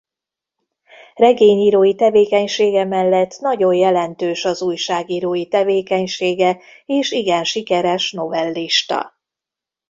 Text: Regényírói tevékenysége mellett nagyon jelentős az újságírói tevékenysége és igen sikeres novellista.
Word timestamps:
Regényírói 1.15 1.95
tevékenysége 1.95 2.83
mellett 2.85 3.39
nagyon 3.39 3.73
jelentős 3.73 4.45
az 4.45 4.61
újságírói 4.61 5.47
tevékenysége 5.47 6.59
és 6.85 7.11
igen 7.11 7.43
sikeres 7.43 8.11
novellista. 8.11 9.17